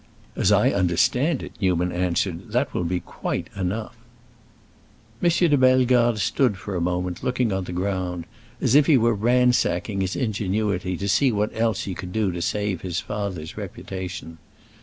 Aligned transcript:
"As 0.35 0.51
I 0.51 0.71
understand 0.71 1.43
it," 1.43 1.51
Newman 1.61 1.91
answered, 1.91 2.51
"that 2.53 2.73
will 2.73 2.83
be 2.85 3.01
quite 3.01 3.51
enough!" 3.55 3.95
M. 5.21 5.29
de 5.29 5.55
Bellegarde 5.55 6.17
stood 6.17 6.57
for 6.57 6.73
a 6.75 6.81
moment 6.81 7.21
looking 7.21 7.53
on 7.53 7.65
the 7.65 7.71
ground, 7.71 8.25
as 8.59 8.73
if 8.73 8.87
he 8.87 8.97
were 8.97 9.13
ransacking 9.13 10.01
his 10.01 10.15
ingenuity 10.15 10.97
to 10.97 11.07
see 11.07 11.31
what 11.31 11.55
else 11.55 11.83
he 11.83 11.93
could 11.93 12.11
do 12.11 12.31
to 12.31 12.41
save 12.41 12.81
his 12.81 12.99
father's 12.99 13.57
reputation. 13.57 14.39